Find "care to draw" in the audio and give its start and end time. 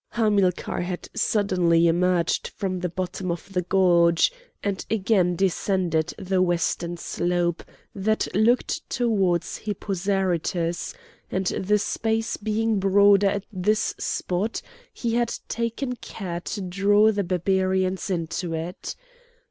15.97-17.11